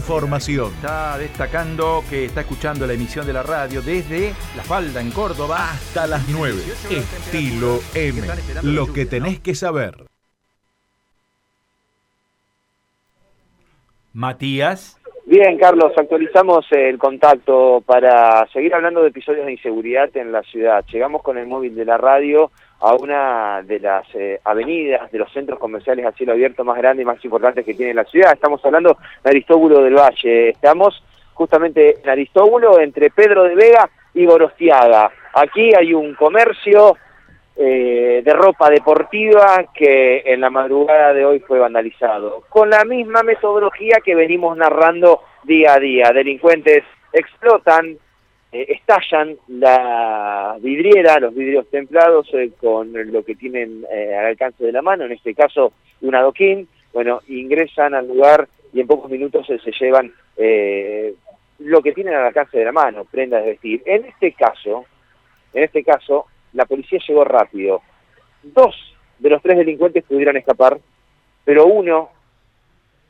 información. 0.00 0.72
Está 0.72 1.18
destacando 1.18 2.02
que 2.08 2.24
está 2.24 2.40
escuchando 2.40 2.86
la 2.86 2.94
emisión 2.94 3.26
de 3.26 3.34
la 3.34 3.42
radio 3.42 3.82
desde 3.82 4.32
La 4.56 4.62
Falda, 4.62 5.00
en 5.00 5.10
Córdoba. 5.10 5.72
Hasta 5.72 6.06
las 6.06 6.26
9. 6.28 6.56
Estilo 6.90 7.80
M. 7.94 8.22
Lo 8.62 8.92
que 8.92 9.04
tenés 9.04 9.40
que 9.40 9.54
saber. 9.54 9.94
Matías. 14.14 14.98
Bien, 15.26 15.58
Carlos, 15.58 15.92
actualizamos 15.96 16.66
el 16.72 16.98
contacto 16.98 17.82
para 17.84 18.48
seguir 18.52 18.74
hablando 18.74 19.02
de 19.02 19.08
episodios 19.08 19.46
de 19.46 19.52
inseguridad 19.52 20.08
en 20.16 20.32
la 20.32 20.42
ciudad. 20.42 20.84
Llegamos 20.90 21.22
con 21.22 21.36
el 21.36 21.46
móvil 21.46 21.74
de 21.74 21.84
la 21.84 21.98
radio 21.98 22.50
a 22.80 22.94
una 22.94 23.62
de 23.62 23.78
las 23.78 24.06
eh, 24.14 24.40
avenidas, 24.44 25.10
de 25.12 25.18
los 25.18 25.32
centros 25.32 25.58
comerciales 25.58 26.06
a 26.06 26.12
cielo 26.12 26.32
abierto 26.32 26.64
más 26.64 26.78
grandes 26.78 27.04
y 27.04 27.06
más 27.06 27.24
importantes 27.24 27.64
que 27.64 27.74
tiene 27.74 27.94
la 27.94 28.04
ciudad. 28.04 28.32
Estamos 28.32 28.64
hablando 28.64 28.96
de 29.22 29.30
Aristóbulo 29.30 29.82
del 29.82 29.94
Valle. 29.94 30.50
Estamos 30.50 31.02
justamente 31.34 32.00
en 32.02 32.08
Aristóbulo, 32.08 32.80
entre 32.80 33.10
Pedro 33.10 33.44
de 33.44 33.54
Vega 33.54 33.88
y 34.14 34.24
Gorostiaga. 34.24 35.10
Aquí 35.34 35.74
hay 35.74 35.92
un 35.94 36.14
comercio 36.14 36.96
eh, 37.56 38.22
de 38.24 38.32
ropa 38.32 38.70
deportiva 38.70 39.66
que 39.74 40.22
en 40.24 40.40
la 40.40 40.48
madrugada 40.48 41.12
de 41.12 41.26
hoy 41.26 41.40
fue 41.40 41.58
vandalizado. 41.58 42.44
Con 42.48 42.70
la 42.70 42.84
misma 42.84 43.22
metodología 43.22 43.98
que 44.02 44.14
venimos 44.14 44.56
narrando 44.56 45.20
día 45.44 45.74
a 45.74 45.78
día. 45.78 46.10
Delincuentes 46.14 46.84
explotan, 47.12 47.98
eh, 48.52 48.66
estallan 48.68 49.36
la 49.48 50.56
vidriera, 50.60 51.18
los 51.18 51.34
vidrios 51.34 51.68
templados 51.70 52.28
eh, 52.34 52.50
con 52.60 52.92
lo 52.92 53.24
que 53.24 53.34
tienen 53.34 53.84
al 53.86 54.26
alcance 54.26 54.64
de 54.64 54.72
la 54.72 54.82
mano, 54.82 55.04
en 55.04 55.12
este 55.12 55.34
caso 55.34 55.72
un 56.00 56.14
adoquín, 56.14 56.68
bueno, 56.92 57.20
ingresan 57.28 57.94
al 57.94 58.08
lugar 58.08 58.48
y 58.72 58.80
en 58.80 58.86
pocos 58.86 59.10
minutos 59.10 59.46
se 59.46 59.72
llevan 59.80 60.12
lo 61.58 61.82
que 61.82 61.92
tienen 61.92 62.14
al 62.14 62.26
alcance 62.26 62.58
de 62.58 62.64
la 62.64 62.72
mano, 62.72 63.04
prendas 63.04 63.44
de 63.44 63.50
vestir. 63.50 63.82
En 63.84 64.06
este 64.06 64.32
caso, 64.32 64.86
en 65.52 65.64
este 65.64 65.84
caso, 65.84 66.26
la 66.52 66.64
policía 66.64 66.98
llegó 67.06 67.24
rápido. 67.24 67.82
Dos 68.42 68.74
de 69.18 69.30
los 69.30 69.42
tres 69.42 69.58
delincuentes 69.58 70.04
pudieron 70.04 70.36
escapar, 70.36 70.78
pero 71.44 71.66
uno 71.66 72.10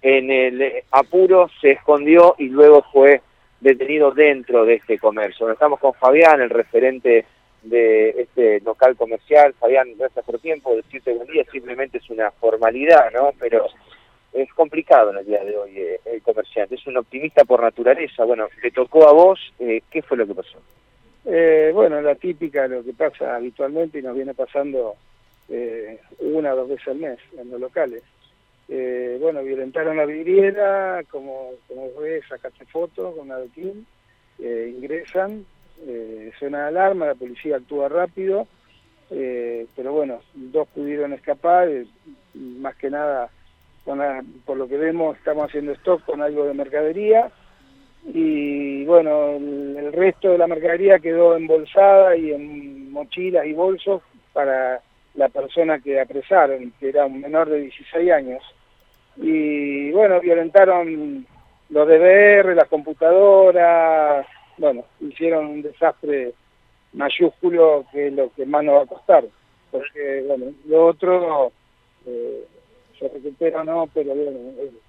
en 0.03 0.31
el 0.31 0.83
apuro 0.91 1.49
se 1.61 1.73
escondió 1.73 2.35
y 2.39 2.49
luego 2.49 2.85
fue 2.93 3.21
detenido 3.61 4.11
dentro 4.11 4.65
de 4.65 4.75
este 4.75 4.99
comercio. 4.99 5.51
estamos 5.51 5.79
con 5.79 5.95
Fabián, 5.95 6.41
el 6.41 6.51
referente 6.51 7.27
de 7.63 8.11
este 8.11 8.61
local 8.61 8.97
comercial. 8.97 9.55
Fabián, 9.55 9.89
gracias 9.99 10.25
por 10.25 10.39
tiempo, 10.39 10.75
decirte 10.77 11.13
buen 11.13 11.29
día 11.29 11.45
simplemente 11.51 11.99
es 11.99 12.09
una 12.11 12.31
formalidad, 12.31 13.11
¿no? 13.13 13.33
Pero 13.39 13.67
es 14.33 14.53
complicado 14.55 15.11
en 15.11 15.19
el 15.19 15.27
día 15.27 15.45
de 15.45 15.57
hoy 15.57 15.77
eh, 15.77 16.01
el 16.07 16.23
comerciante, 16.23 16.77
es 16.77 16.87
un 16.87 16.97
optimista 16.97 17.45
por 17.45 17.63
naturaleza. 17.63 18.25
Bueno, 18.25 18.49
te 18.63 18.71
tocó 18.71 19.09
a 19.09 19.13
vos, 19.13 19.39
eh, 19.59 19.83
¿qué 19.91 20.03
fue 20.03 20.17
lo 20.17 20.27
que 20.27 20.35
pasó? 20.35 20.59
Eh, 21.27 21.71
bueno, 21.75 22.01
la 22.01 22.15
típica, 22.15 22.67
lo 22.67 22.83
que 22.83 22.93
pasa 22.93 23.37
habitualmente 23.37 23.99
y 23.99 24.03
nos 24.03 24.15
viene 24.15 24.33
pasando 24.33 24.95
eh, 25.49 25.99
una 26.21 26.55
o 26.55 26.57
dos 26.57 26.69
veces 26.69 26.89
al 26.89 26.97
mes 26.97 27.19
en 27.39 27.51
los 27.51 27.61
locales. 27.61 28.03
Eh, 28.73 29.19
bueno, 29.21 29.43
violentaron 29.43 29.97
la 29.97 30.07
vidriera, 30.07 31.03
como, 31.11 31.51
como 31.67 31.93
ves, 32.01 32.23
sacaste 32.29 32.65
fotos 32.67 33.17
con 33.17 33.33
adoquín, 33.33 33.85
eh, 34.39 34.73
ingresan, 34.77 35.45
eh, 35.87 36.31
suena 36.39 36.69
alarma, 36.69 37.07
la 37.07 37.17
policía 37.17 37.57
actúa 37.57 37.89
rápido, 37.89 38.47
eh, 39.11 39.67
pero 39.75 39.93
bueno, 39.93 40.21
dos 40.35 40.69
pudieron 40.69 41.13
escapar, 41.13 41.69
más 42.35 42.77
que 42.77 42.91
nada, 42.91 43.29
por 44.45 44.57
lo 44.57 44.69
que 44.69 44.77
vemos, 44.77 45.17
estamos 45.17 45.49
haciendo 45.49 45.73
stock 45.73 46.05
con 46.05 46.23
algo 46.23 46.45
de 46.45 46.55
mercadería, 46.55 47.33
y 48.07 48.85
bueno, 48.85 49.33
el, 49.37 49.93
resto 49.93 50.31
de 50.31 50.39
la 50.39 50.47
mercadería 50.47 51.01
quedó 51.01 51.37
embolsada 51.37 52.17
y 52.17 52.31
en 52.31 52.93
mochilas 52.93 53.45
y 53.47 53.53
bolsos 53.53 54.03
para 54.33 54.81
la 55.15 55.29
persona 55.29 55.81
que 55.81 56.01
apresaron, 56.01 56.73
que 56.79 56.91
era 56.91 57.05
un 57.07 57.21
menor 57.21 57.51
de 57.51 57.63
16 57.63 58.13
años. 58.13 58.43
Y 59.17 59.91
bueno, 59.93 60.21
violentaron 60.21 61.27
los 61.69 61.89
DVR, 61.89 62.55
las 62.55 62.69
computadoras, 62.69 64.27
bueno, 64.59 64.85
hicieron 65.01 65.47
un 65.47 65.63
desastre 65.63 66.33
mayúsculo 66.93 67.85
que 67.93 68.09
es 68.09 68.13
lo 68.13 68.33
que 68.33 68.45
más 68.47 68.65
nos 68.65 68.77
va 68.77 68.83
a 68.83 68.87
costar, 68.87 69.25
porque 69.71 70.25
bueno, 70.27 70.47
lo 70.67 70.87
otro 70.87 71.53
eh, 72.07 72.45
se 72.99 73.09
recupera 73.09 73.65
no, 73.65 73.89
pero 73.93 74.15
bueno, 74.15 74.39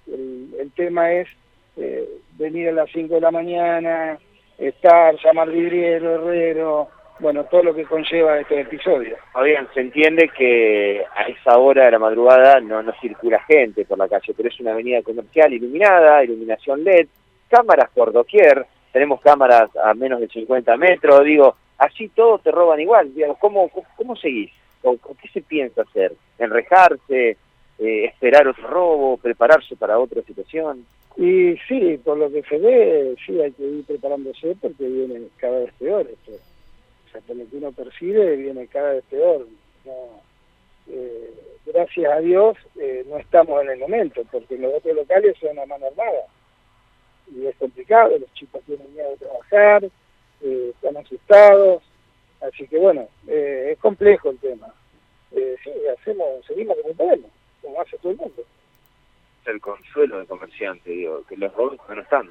el, 0.08 0.54
el 0.58 0.72
tema 0.72 1.12
es 1.12 1.28
eh, 1.76 2.08
venir 2.36 2.68
a 2.68 2.72
las 2.72 2.90
5 2.92 3.14
de 3.14 3.20
la 3.20 3.30
mañana, 3.30 4.18
estar, 4.58 5.14
llamar 5.24 5.50
vidriero, 5.50 6.14
herrero, 6.16 6.88
bueno, 7.22 7.44
todo 7.44 7.62
lo 7.62 7.74
que 7.74 7.84
conlleva 7.84 8.40
este 8.40 8.60
episodio. 8.60 9.16
Fabián, 9.32 9.68
se 9.72 9.80
entiende 9.80 10.28
que 10.36 11.04
a 11.14 11.22
esa 11.28 11.56
hora 11.56 11.84
de 11.84 11.92
la 11.92 12.00
madrugada 12.00 12.60
no, 12.60 12.82
no 12.82 12.92
circula 13.00 13.40
gente 13.44 13.84
por 13.84 13.96
la 13.96 14.08
calle, 14.08 14.34
pero 14.36 14.48
es 14.48 14.58
una 14.58 14.72
avenida 14.72 15.02
comercial 15.02 15.52
iluminada, 15.52 16.24
iluminación 16.24 16.82
LED, 16.82 17.06
cámaras 17.48 17.90
por 17.94 18.12
doquier, 18.12 18.66
tenemos 18.92 19.20
cámaras 19.20 19.70
a 19.76 19.94
menos 19.94 20.20
de 20.20 20.26
50 20.28 20.76
metros, 20.76 21.24
digo, 21.24 21.54
así 21.78 22.08
todo 22.08 22.40
te 22.40 22.50
roban 22.50 22.80
igual, 22.80 23.14
digamos, 23.14 23.38
¿cómo, 23.38 23.70
cómo, 23.96 24.16
seguís? 24.16 24.50
¿O, 24.82 24.96
¿Qué 24.96 25.28
se 25.28 25.42
piensa 25.42 25.82
hacer? 25.82 26.12
¿Enrejarse? 26.38 27.36
Eh, 27.78 28.04
¿Esperar 28.04 28.48
otro 28.48 28.66
robo? 28.66 29.16
¿Prepararse 29.16 29.76
para 29.76 29.98
otra 29.98 30.22
situación? 30.22 30.84
Y 31.16 31.56
sí, 31.68 32.00
por 32.04 32.18
lo 32.18 32.30
que 32.32 32.42
se 32.42 32.58
ve, 32.58 33.14
sí 33.24 33.40
hay 33.40 33.52
que 33.52 33.62
ir 33.62 33.84
preparándose 33.84 34.56
porque 34.60 34.84
viene 34.84 35.20
cada 35.38 35.60
vez 35.60 35.72
peor 35.78 36.06
esto. 36.10 36.51
Sea, 37.12 37.20
por 37.20 37.36
lo 37.36 37.48
que 37.48 37.56
uno 37.56 37.72
percibe, 37.72 38.36
viene 38.36 38.66
cada 38.66 38.94
vez 38.94 39.04
peor. 39.10 39.46
Eh, 40.88 41.34
gracias 41.66 42.12
a 42.12 42.18
Dios 42.18 42.56
eh, 42.80 43.04
no 43.08 43.18
estamos 43.18 43.62
en 43.62 43.70
el 43.70 43.78
momento, 43.78 44.22
porque 44.32 44.58
los 44.58 44.74
otros 44.74 44.96
locales 44.96 45.36
son 45.38 45.58
a 45.58 45.66
mano 45.66 45.86
armada. 45.86 46.26
Y 47.34 47.46
es 47.46 47.56
complicado, 47.56 48.18
los 48.18 48.32
chicos 48.34 48.62
tienen 48.66 48.92
miedo 48.92 49.10
de 49.10 49.16
trabajar, 49.16 49.84
eh, 50.42 50.72
están 50.74 50.96
asustados. 50.96 51.82
Así 52.40 52.66
que 52.66 52.78
bueno, 52.78 53.08
es 53.28 53.78
complejo 53.78 54.30
el 54.30 54.38
tema. 54.38 54.74
sí, 55.30 55.70
hacemos, 55.96 56.44
seguimos 56.44 56.76
como 56.82 56.94
podemos, 56.94 57.30
como 57.62 57.80
hace 57.80 57.96
todo 57.98 58.10
el 58.10 58.18
mundo 58.18 58.42
el 59.46 59.60
consuelo 59.60 60.18
del 60.18 60.26
comerciante, 60.26 60.90
digo, 60.90 61.24
que 61.28 61.36
los 61.36 61.52
robos 61.54 61.78
no 61.88 62.00
están. 62.00 62.30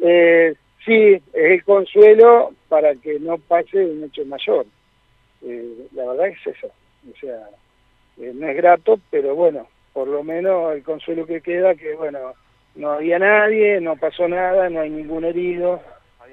Eh, 0.00 0.54
sí, 0.84 1.14
es 1.14 1.22
el 1.32 1.64
consuelo 1.64 2.52
para 2.68 2.94
que 2.96 3.18
no 3.18 3.38
pase 3.38 3.84
un 3.84 4.04
hecho 4.04 4.24
mayor. 4.24 4.66
Eh, 5.42 5.86
la 5.92 6.06
verdad 6.06 6.28
es 6.28 6.46
eso. 6.46 6.68
O 6.68 7.18
sea, 7.18 7.48
eh, 8.18 8.32
no 8.34 8.48
es 8.48 8.56
grato, 8.56 9.00
pero 9.10 9.34
bueno, 9.34 9.68
por 9.92 10.08
lo 10.08 10.22
menos 10.22 10.74
el 10.74 10.82
consuelo 10.82 11.26
que 11.26 11.40
queda, 11.40 11.74
que 11.74 11.94
bueno, 11.94 12.34
no 12.74 12.92
había 12.92 13.18
nadie, 13.18 13.80
no 13.80 13.96
pasó 13.96 14.28
nada, 14.28 14.68
no 14.68 14.80
hay 14.80 14.90
ningún 14.90 15.24
herido, 15.24 15.80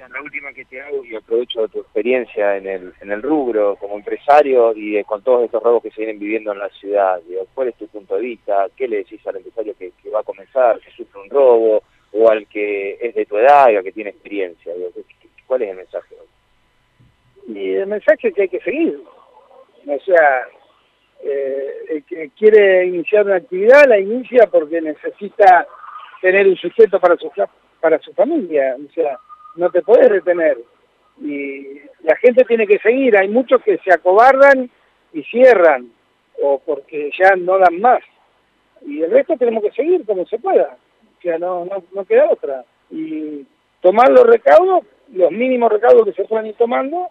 la 0.09 0.21
última 0.21 0.53
que 0.53 0.65
te 0.65 0.81
hago 0.81 1.03
y 1.05 1.15
aprovecho 1.15 1.67
tu 1.67 1.79
experiencia 1.79 2.57
en 2.57 2.67
el, 2.67 2.93
en 3.01 3.11
el 3.11 3.21
rubro 3.21 3.75
como 3.77 3.95
empresario 3.95 4.73
y 4.75 5.01
con 5.03 5.21
todos 5.23 5.45
estos 5.45 5.63
robos 5.63 5.83
que 5.83 5.91
se 5.91 6.01
vienen 6.01 6.19
viviendo 6.19 6.51
en 6.51 6.59
la 6.59 6.69
ciudad. 6.69 7.21
¿Cuál 7.53 7.69
es 7.69 7.75
tu 7.75 7.87
punto 7.87 8.15
de 8.15 8.21
vista? 8.21 8.67
¿Qué 8.75 8.87
le 8.87 8.97
decís 8.97 9.25
al 9.25 9.37
empresario 9.37 9.75
que, 9.77 9.91
va 10.09 10.19
a 10.19 10.23
comenzar, 10.23 10.79
que 10.79 10.91
sufre 10.91 11.21
un 11.21 11.29
robo 11.29 11.83
o 12.11 12.29
al 12.29 12.47
que 12.47 12.97
es 13.01 13.15
de 13.15 13.25
tu 13.25 13.37
edad 13.37 13.69
y 13.69 13.77
al 13.77 13.83
que 13.83 13.91
tiene 13.91 14.11
experiencia? 14.11 14.73
¿Cuál 15.47 15.61
es 15.63 15.69
el 15.69 15.77
mensaje 15.77 16.14
el 17.85 17.91
mensaje 17.91 18.33
que 18.33 18.41
hay 18.43 18.49
que 18.49 18.59
seguir. 18.61 19.01
O 19.87 19.99
sea, 19.99 20.47
eh, 21.23 21.73
el 21.89 22.03
que 22.03 22.29
quiere 22.37 22.85
iniciar 22.85 23.25
una 23.25 23.37
actividad 23.37 23.87
la 23.87 23.99
inicia 23.99 24.47
porque 24.47 24.81
necesita 24.81 25.65
tener 26.21 26.47
un 26.47 26.57
sujeto 26.57 26.99
para 26.99 27.15
su, 27.15 27.31
para 27.79 27.99
su 27.99 28.13
familia. 28.13 28.75
O 28.77 28.91
sea, 28.93 29.17
no 29.55 29.69
te 29.69 29.81
puedes 29.81 30.09
detener. 30.09 30.57
Y 31.21 31.79
la 32.03 32.15
gente 32.17 32.43
tiene 32.43 32.67
que 32.67 32.79
seguir, 32.79 33.17
hay 33.17 33.29
muchos 33.29 33.61
que 33.61 33.77
se 33.77 33.93
acobardan 33.93 34.69
y 35.13 35.23
cierran, 35.23 35.89
o 36.41 36.59
porque 36.59 37.09
ya 37.17 37.35
no 37.37 37.57
dan 37.57 37.79
más. 37.79 38.01
Y 38.85 39.01
el 39.01 39.11
resto 39.11 39.37
tenemos 39.37 39.63
que 39.63 39.71
seguir 39.71 40.05
como 40.05 40.25
se 40.25 40.37
pueda, 40.37 40.77
o 41.17 41.21
sea, 41.21 41.37
no, 41.39 41.63
no, 41.63 41.83
no 41.93 42.05
queda 42.05 42.29
otra. 42.29 42.65
Y 42.91 43.45
tomar 43.81 44.09
los 44.09 44.25
recaudos, 44.25 44.83
los 45.13 45.31
mínimos 45.31 45.71
recaudos 45.71 46.05
que 46.05 46.21
se 46.21 46.27
puedan 46.27 46.47
ir 46.47 46.55
tomando, 46.55 47.07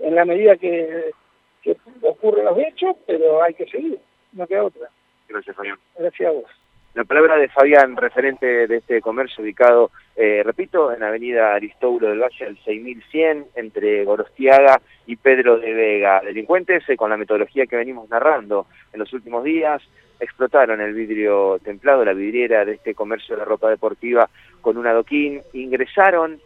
en 0.00 0.14
la 0.14 0.24
medida 0.24 0.56
que, 0.56 1.10
que 1.62 1.76
ocurren 2.02 2.44
los 2.44 2.58
hechos, 2.58 2.96
pero 3.06 3.42
hay 3.42 3.54
que 3.54 3.66
seguir, 3.66 3.98
no 4.32 4.46
queda 4.46 4.64
otra. 4.64 4.88
Gracias, 5.28 5.54
Fabián. 5.54 5.78
Gracias 5.98 6.28
a 6.28 6.32
vos. 6.32 6.50
La 6.94 7.04
palabra 7.04 7.36
de 7.36 7.48
Fabián, 7.48 7.96
referente 7.96 8.66
de 8.66 8.76
este 8.78 9.00
comercio 9.00 9.44
ubicado, 9.44 9.90
eh, 10.16 10.42
repito, 10.44 10.92
en 10.92 11.02
Avenida 11.02 11.54
Aristóbulo 11.54 12.08
del 12.08 12.18
Valle, 12.18 12.46
al 12.46 12.58
6100, 12.64 13.46
entre 13.54 14.04
Gorostiaga 14.04 14.80
y 15.06 15.14
Pedro 15.16 15.58
de 15.58 15.72
Vega. 15.74 16.20
Delincuentes, 16.24 16.88
eh, 16.88 16.96
con 16.96 17.10
la 17.10 17.16
metodología 17.16 17.66
que 17.66 17.76
venimos 17.76 18.08
narrando 18.08 18.66
en 18.92 18.98
los 18.98 19.12
últimos 19.12 19.44
días, 19.44 19.80
explotaron 20.18 20.80
el 20.80 20.94
vidrio 20.94 21.60
templado, 21.62 22.04
la 22.04 22.14
vidriera 22.14 22.64
de 22.64 22.72
este 22.72 22.94
comercio 22.94 23.36
de 23.36 23.44
ropa 23.44 23.70
deportiva 23.70 24.28
con 24.60 24.76
un 24.76 24.86
adoquín, 24.86 25.42
ingresaron, 25.52 26.40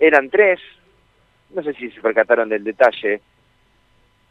eran 0.00 0.30
tres, 0.30 0.58
no 1.54 1.62
sé 1.62 1.74
si 1.74 1.90
se 1.90 2.00
percataron 2.00 2.48
del 2.48 2.64
detalle, 2.64 3.20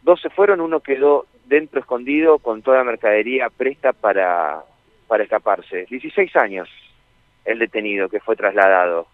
dos 0.01 0.21
se 0.21 0.29
fueron, 0.29 0.61
uno 0.61 0.79
quedó 0.79 1.25
dentro 1.45 1.79
escondido 1.79 2.39
con 2.39 2.61
toda 2.61 2.77
la 2.77 2.83
mercadería 2.83 3.49
presta 3.49 3.93
para, 3.93 4.63
para 5.07 5.23
escaparse. 5.23 5.85
16 5.89 6.35
años 6.35 6.69
el 7.45 7.59
detenido 7.59 8.07
que 8.09 8.19
fue 8.19 8.35
trasladado. 8.35 9.07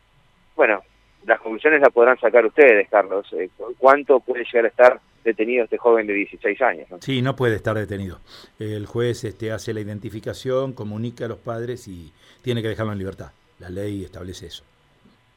Bueno, 0.56 0.84
las 1.26 1.40
conclusiones 1.40 1.82
las 1.82 1.92
podrán 1.92 2.20
sacar 2.20 2.46
ustedes, 2.46 2.88
Carlos. 2.90 3.28
Eh, 3.34 3.50
¿Cuánto 3.78 4.20
puede 4.20 4.44
llegar 4.46 4.66
a 4.66 4.70
estar 4.70 5.00
detenido 5.24 5.64
este 5.64 5.78
joven 5.78 6.08
de 6.08 6.14
16 6.14 6.62
años? 6.62 6.88
Sí, 7.02 7.22
no 7.22 7.36
puede 7.36 7.56
estar 7.56 7.76
detenido. 7.78 8.20
El 8.60 8.86
juez 8.86 9.24
este, 9.24 9.52
hace 9.52 9.74
la 9.74 9.82
identificación, 9.82 10.74
comunica 10.74 11.26
a 11.26 11.30
los 11.30 11.40
padres 11.40 11.88
y 11.88 12.12
tiene 12.42 12.62
que 12.62 12.70
dejarlo 12.70 12.94
en 12.94 13.00
libertad. 13.00 13.32
La 13.60 13.70
ley 13.70 14.04
establece 14.04 14.48
eso. 14.48 14.64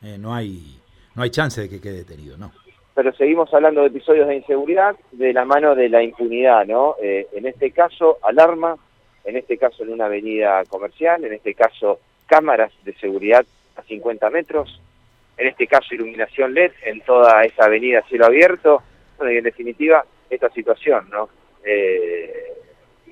Eh, 0.02 0.16
no 0.18 0.34
hay 0.34 0.78
no 1.20 1.24
hay 1.24 1.30
chance 1.30 1.60
de 1.60 1.68
que 1.68 1.82
quede 1.82 1.98
detenido, 1.98 2.38
¿no? 2.38 2.50
Pero 2.94 3.12
seguimos 3.12 3.52
hablando 3.52 3.82
de 3.82 3.88
episodios 3.88 4.26
de 4.26 4.36
inseguridad 4.36 4.96
de 5.12 5.34
la 5.34 5.44
mano 5.44 5.74
de 5.74 5.90
la 5.90 6.02
impunidad, 6.02 6.64
¿no? 6.64 6.96
Eh, 7.02 7.26
en 7.34 7.44
este 7.44 7.72
caso, 7.72 8.16
alarma, 8.22 8.74
en 9.24 9.36
este 9.36 9.58
caso 9.58 9.82
en 9.82 9.92
una 9.92 10.06
avenida 10.06 10.64
comercial, 10.64 11.22
en 11.22 11.34
este 11.34 11.52
caso 11.52 12.00
cámaras 12.24 12.72
de 12.84 12.94
seguridad 12.94 13.44
a 13.76 13.82
50 13.82 14.30
metros, 14.30 14.80
en 15.36 15.48
este 15.48 15.66
caso 15.66 15.94
iluminación 15.94 16.54
LED 16.54 16.72
en 16.86 17.02
toda 17.02 17.44
esa 17.44 17.66
avenida 17.66 18.00
cielo 18.08 18.24
abierto, 18.24 18.82
bueno, 19.18 19.30
y 19.30 19.36
en 19.36 19.44
definitiva 19.44 20.02
esta 20.30 20.48
situación, 20.48 21.10
¿no? 21.10 21.28
Eh, 21.66 22.32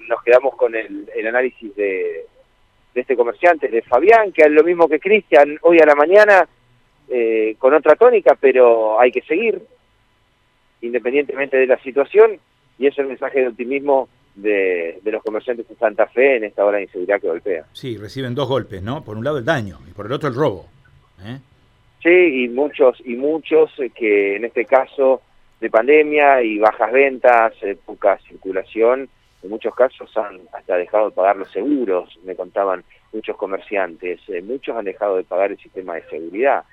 nos 0.09 0.23
quedamos 0.23 0.57
con 0.57 0.75
el, 0.75 1.11
análisis 1.27 1.77
de, 1.77 2.25
este 2.95 3.17
comerciante, 3.17 3.69
de 3.69 3.83
Fabián, 3.83 4.33
que 4.33 4.45
es 4.45 4.51
lo 4.51 4.65
mismo 4.65 4.89
que 4.89 4.99
Cristian 4.99 5.59
hoy 5.61 5.79
a 5.79 5.85
la 5.85 5.95
mañana, 5.95 6.49
eh, 7.11 7.57
con 7.59 7.75
otra 7.75 7.97
tónica, 7.97 8.37
pero 8.41 9.01
hay 9.01 9.11
que 9.11 9.23
seguir, 9.23 9.61
independientemente 10.81 11.57
de 11.57 11.67
la 11.67 11.79
situación, 11.79 12.39
y 12.79 12.87
es 12.87 12.99
el 12.99 13.07
mensaje 13.07 13.41
de 13.41 13.49
optimismo 13.49 14.09
de, 14.35 15.01
de, 15.03 15.13
los 15.13 15.23
comerciantes 15.23 15.69
de 15.69 15.75
Santa 15.75 16.07
Fe 16.07 16.37
en 16.37 16.45
esta 16.45 16.65
hora 16.65 16.79
de 16.79 16.85
inseguridad 16.85 17.21
que 17.21 17.29
golpea. 17.29 17.65
Sí, 17.73 17.97
reciben 17.97 18.35
dos 18.35 18.49
golpes, 18.49 18.83
¿no? 18.83 19.03
Por 19.03 19.17
un 19.17 19.25
lado 19.25 19.39
el 19.39 19.45
daño 19.45 19.79
y 19.89 19.93
por 19.93 20.07
el 20.07 20.13
otro 20.13 20.29
el 20.29 20.35
robo. 20.35 20.67
¿eh? 21.25 21.39
Sí, 22.03 22.45
y 22.45 22.49
muchos, 22.49 23.03
y 23.05 23.17
muchos 23.17 23.73
que 23.95 24.37
en 24.37 24.45
este 24.45 24.65
caso 24.65 25.23
de 25.61 25.71
pandemia 25.71 26.43
y 26.43 26.59
bajas 26.59 26.93
ventas, 26.93 27.55
eh, 27.63 27.77
poca 27.85 28.19
circulación, 28.29 29.09
en 29.43 29.51
muchos 29.51 29.75
casos 29.75 30.17
han 30.17 30.41
hasta 30.53 30.77
dejado 30.77 31.11
de 31.11 31.17
pagar 31.17 31.37
los 31.37 31.51
seguros, 31.51 32.17
me 32.25 32.37
contaban 32.37 32.85
muchos 33.13 33.37
comerciantes, 33.37 34.21
eh, 34.29 34.43
muchos 34.43 34.77
han 34.77 34.85
dejado 34.85 35.17
de 35.17 35.25
pagar 35.25 35.51
el 35.51 35.59
sistema 35.59 35.95
de 35.95 36.03
seguridad. 36.09 36.65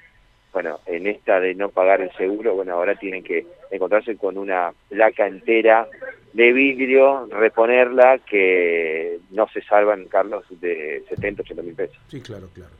Bueno, 0.56 0.80
en 0.86 1.06
esta 1.06 1.42
de 1.42 1.54
no 1.54 1.68
pagar 1.68 2.00
el 2.00 2.14
seguro, 2.14 2.56
bueno, 2.56 2.76
ahora 2.76 2.96
tienen 2.96 3.26
que 3.26 3.46
encontrarse 3.70 4.16
con 4.16 4.38
una 4.38 4.72
placa 4.88 5.28
entera 5.28 5.86
de 6.32 6.54
vidrio, 6.54 7.26
reponerla, 7.26 8.20
que 8.20 9.20
no 9.32 9.50
se 9.50 9.62
salvan, 9.64 10.06
Carlos, 10.06 10.46
de 10.50 11.04
70, 11.10 11.42
80 11.42 11.62
mil 11.62 11.76
pesos. 11.76 11.98
Sí, 12.08 12.22
claro, 12.22 12.48
claro. 12.54 12.72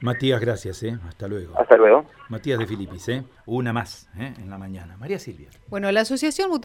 Matías, 0.00 0.40
gracias, 0.40 0.82
¿eh? 0.82 0.98
Hasta 1.06 1.28
luego. 1.28 1.56
Hasta 1.56 1.76
luego. 1.76 2.04
Matías 2.28 2.58
de 2.58 2.66
Filipis, 2.66 3.08
¿eh? 3.10 3.22
Una 3.46 3.72
más, 3.72 4.10
¿eh? 4.18 4.32
En 4.36 4.50
la 4.50 4.58
mañana. 4.58 4.96
María 4.96 5.20
Silvia. 5.20 5.50
Bueno, 5.68 5.92
la 5.92 6.00
asociación 6.00 6.50